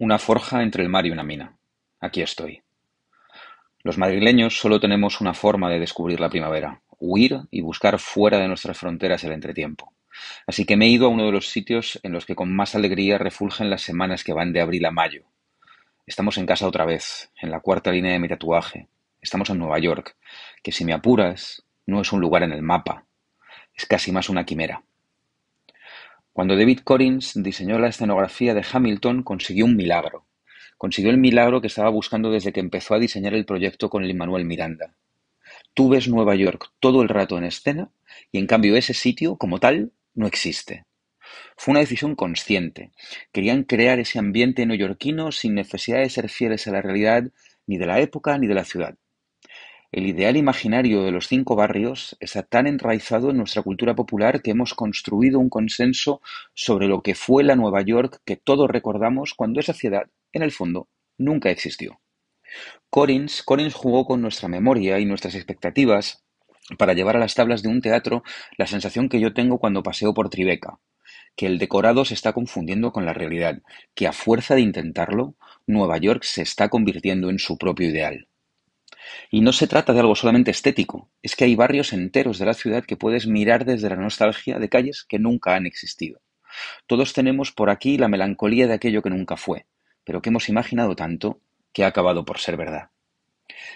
Una 0.00 0.18
forja 0.18 0.62
entre 0.62 0.82
el 0.82 0.88
mar 0.88 1.04
y 1.04 1.10
una 1.10 1.22
mina. 1.22 1.58
Aquí 2.00 2.22
estoy. 2.22 2.62
Los 3.82 3.98
madrileños 3.98 4.58
solo 4.58 4.80
tenemos 4.80 5.20
una 5.20 5.34
forma 5.34 5.68
de 5.68 5.78
descubrir 5.78 6.20
la 6.20 6.30
primavera, 6.30 6.80
huir 6.98 7.40
y 7.50 7.60
buscar 7.60 7.98
fuera 7.98 8.38
de 8.38 8.48
nuestras 8.48 8.78
fronteras 8.78 9.24
el 9.24 9.32
entretiempo. 9.32 9.92
Así 10.46 10.64
que 10.64 10.78
me 10.78 10.86
he 10.86 10.88
ido 10.88 11.04
a 11.04 11.10
uno 11.10 11.26
de 11.26 11.32
los 11.32 11.50
sitios 11.50 12.00
en 12.02 12.12
los 12.12 12.24
que 12.24 12.34
con 12.34 12.50
más 12.56 12.74
alegría 12.74 13.18
refulgen 13.18 13.68
las 13.68 13.82
semanas 13.82 14.24
que 14.24 14.32
van 14.32 14.54
de 14.54 14.62
abril 14.62 14.86
a 14.86 14.90
mayo. 14.90 15.24
Estamos 16.06 16.38
en 16.38 16.46
casa 16.46 16.66
otra 16.66 16.86
vez, 16.86 17.30
en 17.38 17.50
la 17.50 17.60
cuarta 17.60 17.92
línea 17.92 18.12
de 18.12 18.20
mi 18.20 18.28
tatuaje. 18.28 18.88
Estamos 19.20 19.50
en 19.50 19.58
Nueva 19.58 19.78
York, 19.80 20.16
que 20.62 20.72
si 20.72 20.86
me 20.86 20.94
apuras, 20.94 21.62
no 21.84 22.00
es 22.00 22.10
un 22.10 22.22
lugar 22.22 22.42
en 22.42 22.52
el 22.52 22.62
mapa, 22.62 23.04
es 23.74 23.84
casi 23.84 24.12
más 24.12 24.30
una 24.30 24.46
quimera. 24.46 24.82
Cuando 26.40 26.56
David 26.56 26.78
Collins 26.84 27.34
diseñó 27.42 27.78
la 27.78 27.88
escenografía 27.88 28.54
de 28.54 28.64
Hamilton, 28.64 29.22
consiguió 29.24 29.66
un 29.66 29.76
milagro. 29.76 30.24
Consiguió 30.78 31.10
el 31.10 31.18
milagro 31.18 31.60
que 31.60 31.66
estaba 31.66 31.90
buscando 31.90 32.30
desde 32.30 32.50
que 32.50 32.60
empezó 32.60 32.94
a 32.94 32.98
diseñar 32.98 33.34
el 33.34 33.44
proyecto 33.44 33.90
con 33.90 34.04
el 34.04 34.14
Manuel 34.14 34.46
Miranda. 34.46 34.94
Tú 35.74 35.90
ves 35.90 36.08
Nueva 36.08 36.34
York 36.36 36.72
todo 36.80 37.02
el 37.02 37.10
rato 37.10 37.36
en 37.36 37.44
escena 37.44 37.90
y 38.32 38.38
en 38.38 38.46
cambio 38.46 38.74
ese 38.74 38.94
sitio, 38.94 39.36
como 39.36 39.58
tal, 39.58 39.92
no 40.14 40.26
existe. 40.26 40.86
Fue 41.58 41.72
una 41.72 41.80
decisión 41.80 42.16
consciente. 42.16 42.90
Querían 43.32 43.64
crear 43.64 43.98
ese 43.98 44.18
ambiente 44.18 44.64
neoyorquino 44.64 45.32
sin 45.32 45.54
necesidad 45.54 45.98
de 45.98 46.08
ser 46.08 46.30
fieles 46.30 46.66
a 46.66 46.72
la 46.72 46.80
realidad 46.80 47.24
ni 47.66 47.76
de 47.76 47.84
la 47.84 48.00
época 48.00 48.38
ni 48.38 48.46
de 48.46 48.54
la 48.54 48.64
ciudad. 48.64 48.96
El 49.92 50.06
ideal 50.06 50.36
imaginario 50.36 51.02
de 51.02 51.10
los 51.10 51.26
cinco 51.26 51.56
barrios 51.56 52.16
está 52.20 52.44
tan 52.44 52.68
enraizado 52.68 53.30
en 53.30 53.38
nuestra 53.38 53.62
cultura 53.62 53.96
popular 53.96 54.40
que 54.40 54.52
hemos 54.52 54.72
construido 54.72 55.40
un 55.40 55.48
consenso 55.48 56.20
sobre 56.54 56.86
lo 56.86 57.02
que 57.02 57.16
fue 57.16 57.42
la 57.42 57.56
Nueva 57.56 57.82
York 57.82 58.20
que 58.24 58.36
todos 58.36 58.70
recordamos 58.70 59.34
cuando 59.34 59.58
esa 59.58 59.72
ciudad, 59.72 60.04
en 60.32 60.42
el 60.42 60.52
fondo, 60.52 60.86
nunca 61.18 61.50
existió. 61.50 62.00
Collins, 62.88 63.42
Collins 63.42 63.74
jugó 63.74 64.06
con 64.06 64.22
nuestra 64.22 64.48
memoria 64.48 65.00
y 65.00 65.06
nuestras 65.06 65.34
expectativas 65.34 66.22
para 66.78 66.92
llevar 66.92 67.16
a 67.16 67.20
las 67.20 67.34
tablas 67.34 67.60
de 67.64 67.68
un 67.68 67.80
teatro 67.80 68.22
la 68.58 68.68
sensación 68.68 69.08
que 69.08 69.18
yo 69.18 69.34
tengo 69.34 69.58
cuando 69.58 69.82
paseo 69.82 70.14
por 70.14 70.30
Tribeca, 70.30 70.78
que 71.34 71.46
el 71.46 71.58
decorado 71.58 72.04
se 72.04 72.14
está 72.14 72.32
confundiendo 72.32 72.92
con 72.92 73.06
la 73.06 73.12
realidad, 73.12 73.60
que 73.96 74.06
a 74.06 74.12
fuerza 74.12 74.54
de 74.54 74.60
intentarlo, 74.60 75.34
Nueva 75.66 75.98
York 75.98 76.22
se 76.22 76.42
está 76.42 76.68
convirtiendo 76.68 77.28
en 77.28 77.40
su 77.40 77.58
propio 77.58 77.88
ideal. 77.88 78.28
Y 79.30 79.40
no 79.40 79.52
se 79.52 79.66
trata 79.66 79.92
de 79.92 80.00
algo 80.00 80.14
solamente 80.14 80.50
estético, 80.50 81.08
es 81.22 81.36
que 81.36 81.44
hay 81.44 81.54
barrios 81.54 81.92
enteros 81.92 82.38
de 82.38 82.46
la 82.46 82.54
ciudad 82.54 82.84
que 82.84 82.96
puedes 82.96 83.26
mirar 83.26 83.64
desde 83.64 83.88
la 83.88 83.96
nostalgia 83.96 84.58
de 84.58 84.68
calles 84.68 85.04
que 85.04 85.18
nunca 85.18 85.54
han 85.54 85.66
existido. 85.66 86.20
Todos 86.86 87.12
tenemos 87.12 87.52
por 87.52 87.70
aquí 87.70 87.98
la 87.98 88.08
melancolía 88.08 88.66
de 88.66 88.74
aquello 88.74 89.02
que 89.02 89.10
nunca 89.10 89.36
fue, 89.36 89.66
pero 90.04 90.20
que 90.20 90.30
hemos 90.30 90.48
imaginado 90.48 90.96
tanto 90.96 91.40
que 91.72 91.84
ha 91.84 91.88
acabado 91.88 92.24
por 92.24 92.38
ser 92.38 92.56
verdad. 92.56 92.90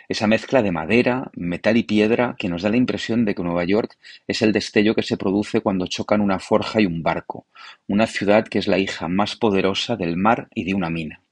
Esa 0.08 0.26
mezcla 0.26 0.62
de 0.62 0.72
madera, 0.72 1.30
metal 1.34 1.76
y 1.76 1.82
piedra 1.82 2.36
que 2.38 2.48
nos 2.48 2.62
da 2.62 2.70
la 2.70 2.76
impresión 2.76 3.24
de 3.24 3.34
que 3.34 3.42
Nueva 3.42 3.64
York 3.64 3.96
es 4.26 4.42
el 4.42 4.52
destello 4.52 4.94
que 4.94 5.02
se 5.02 5.16
produce 5.16 5.60
cuando 5.60 5.86
chocan 5.86 6.20
una 6.20 6.38
forja 6.38 6.80
y 6.80 6.86
un 6.86 7.02
barco, 7.02 7.46
una 7.86 8.06
ciudad 8.06 8.46
que 8.46 8.58
es 8.58 8.68
la 8.68 8.78
hija 8.78 9.08
más 9.08 9.36
poderosa 9.36 9.96
del 9.96 10.16
mar 10.16 10.48
y 10.54 10.64
de 10.64 10.74
una 10.74 10.90
mina. 10.90 11.22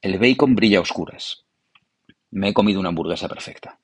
El 0.00 0.18
bacon 0.18 0.54
brilla 0.54 0.78
a 0.78 0.82
oscuras, 0.82 1.44
me 2.30 2.48
he 2.48 2.54
comido 2.54 2.80
una 2.80 2.90
hamburguesa 2.90 3.28
perfecta. 3.28 3.78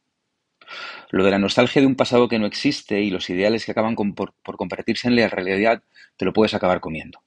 Lo 1.11 1.25
de 1.25 1.31
la 1.31 1.39
nostalgia 1.39 1.81
de 1.81 1.87
un 1.87 1.97
pasado 1.97 2.29
que 2.29 2.39
no 2.39 2.47
existe 2.47 3.01
y 3.01 3.11
los 3.11 3.29
ideales 3.31 3.65
que 3.65 3.73
acaban 3.73 3.95
por, 3.95 4.35
convertirse 4.57 5.09
en 5.09 5.17
la 5.17 5.29
realidad, 5.29 5.83
te 6.17 6.25
lo 6.25 6.33
puedes 6.33 6.55
acabar 6.55 6.81
comiendo. 6.81 7.21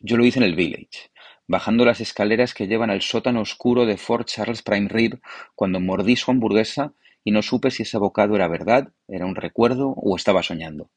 Yo 0.00 0.16
lo 0.16 0.24
hice 0.24 0.38
en 0.38 0.44
el 0.44 0.54
Village, 0.54 1.10
bajando 1.46 1.84
las 1.84 2.00
escaleras 2.00 2.54
que 2.54 2.66
llevan 2.66 2.90
al 2.90 3.02
sótano 3.02 3.40
oscuro 3.40 3.86
de 3.86 3.96
Fort 3.96 4.28
Charles 4.28 4.62
Prime 4.62 4.88
Rib 4.88 5.20
cuando 5.54 5.80
mordí 5.80 6.16
su 6.16 6.30
hamburguesa 6.30 6.92
y 7.24 7.30
no 7.30 7.42
supe 7.42 7.70
si 7.70 7.82
ese 7.82 7.98
bocado 7.98 8.36
era 8.36 8.48
verdad, 8.48 8.92
era 9.08 9.26
un 9.26 9.34
recuerdo 9.34 9.88
o 9.96 10.16
estaba 10.16 10.42
soñando. 10.42 10.90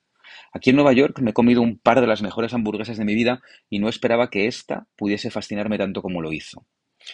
Aquí 0.51 0.69
en 0.69 0.75
Nueva 0.75 0.93
York 0.93 1.19
me 1.19 1.31
he 1.31 1.33
comido 1.33 1.61
un 1.61 1.79
par 1.79 2.01
de 2.01 2.07
las 2.07 2.21
mejores 2.21 2.53
hamburguesas 2.53 2.97
de 2.97 3.05
mi 3.05 3.15
vida 3.15 3.41
y 3.69 3.79
no 3.79 3.89
esperaba 3.89 4.29
que 4.29 4.47
ésta 4.47 4.87
pudiese 4.95 5.31
fascinarme 5.31 5.77
tanto 5.77 6.01
como 6.01 6.21
lo 6.21 6.31
hizo. 6.31 6.65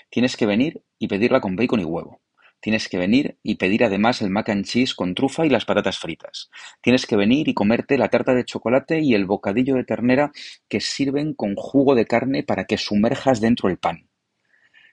Tienes 0.09 0.35
que 0.35 0.46
venir 0.46 0.81
y 1.00 1.08
pedirla 1.08 1.41
con 1.41 1.56
bacon 1.56 1.79
y 1.79 1.85
huevo. 1.85 2.22
Tienes 2.66 2.90
que 2.90 2.98
venir 2.98 3.38
y 3.44 3.58
pedir 3.58 3.84
además 3.84 4.24
el 4.24 4.31
mac 4.31 4.50
and 4.50 4.66
cheese 4.66 4.96
con 4.96 5.14
trufa 5.14 5.46
y 5.46 5.50
las 5.50 5.66
patatas 5.66 6.00
fritas. 6.00 6.50
Tienes 6.81 7.06
que 7.06 7.16
venir 7.16 7.48
y 7.48 7.53
comerte 7.53 7.96
la 7.96 8.09
tarta 8.09 8.34
de 8.34 8.44
chocolate 8.44 9.02
y 9.02 9.14
el 9.14 9.28
bocadillo 9.28 9.76
de 9.76 9.84
ternera 9.84 10.31
que 10.68 10.81
sirven 10.81 11.36
con 11.36 11.53
jugo 11.53 11.94
de 11.94 12.08
carne 12.08 12.42
para 12.42 12.66
que 12.66 12.80
sumerjas 12.80 13.40
dentro 13.40 13.70
el 13.70 13.78
pan. 13.78 14.09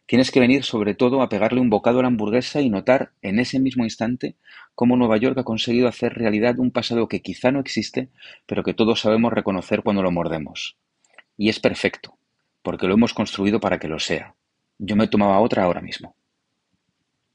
Tienes 0.04 0.30
que 0.30 0.38
venir 0.38 0.64
sobre 0.64 0.94
todo 0.94 1.22
a 1.22 1.30
pegarle 1.30 1.62
un 1.62 1.70
bocado 1.70 2.00
a 2.00 2.02
la 2.02 2.08
hamburguesa 2.08 2.60
y 2.60 2.68
notar 2.68 3.12
en 3.22 3.38
ese 3.38 3.58
mismo 3.58 3.84
instante 3.84 4.36
cómo 4.74 4.98
Nueva 4.98 5.16
York 5.16 5.38
ha 5.38 5.44
conseguido 5.44 5.88
hacer 5.88 6.12
realidad 6.12 6.58
un 6.58 6.72
pasado 6.72 7.08
que 7.08 7.22
quizá 7.22 7.52
no 7.52 7.60
existe, 7.60 8.10
pero 8.44 8.62
que 8.64 8.74
todos 8.74 9.00
sabemos 9.00 9.32
reconocer 9.32 9.82
cuando 9.82 10.02
lo 10.02 10.10
mordemos. 10.10 10.76
Y 11.38 11.48
es 11.48 11.58
perfecto, 11.58 12.18
porque 12.60 12.86
lo 12.86 12.92
hemos 12.92 13.14
construido 13.14 13.60
para 13.60 13.78
que 13.78 13.88
lo 13.88 13.98
sea. 13.98 14.34
Yo 14.76 14.94
me 14.94 15.08
tomaba 15.08 15.40
otra 15.40 15.64
ahora 15.64 15.80
mismo. 15.80 16.14